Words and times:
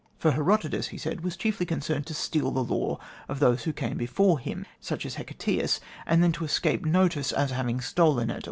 For 0.17 0.31
Herodotus, 0.31 0.87
he 0.87 0.97
said, 0.97 1.21
was 1.21 1.37
chiefly 1.37 1.67
concerned 1.67 2.07
to 2.07 2.15
steal 2.15 2.49
the 2.49 2.63
lore 2.63 2.97
of 3.29 3.37
those 3.37 3.65
who 3.65 3.71
came 3.71 3.97
before 3.99 4.39
him, 4.39 4.65
such 4.79 5.05
as 5.05 5.13
Hecataeus, 5.17 5.79
and 6.07 6.23
then 6.23 6.31
to 6.31 6.43
escape 6.43 6.83
notice 6.83 7.31
as 7.31 7.51
having 7.51 7.79
stolen 7.81 8.31
it. 8.31 8.39